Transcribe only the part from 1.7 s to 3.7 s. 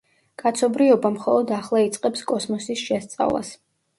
იწყებს კოსმოსის შესწავლას.